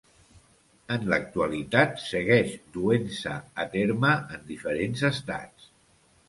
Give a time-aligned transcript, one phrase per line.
[0.93, 5.71] En l'actualitat segueix duent-se a terme en diferents estats.